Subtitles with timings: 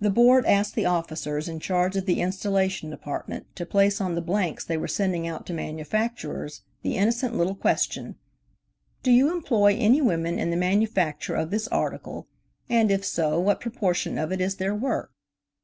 [0.00, 4.20] The Board asked the officers in charge of the Installation Department to place on the
[4.20, 8.16] blanks they were sending out to manufacturers the innocent little question,
[9.04, 12.26] "Do you employ any women in the manufacture of this article,
[12.68, 15.12] and if so, what proportion of it is their work?"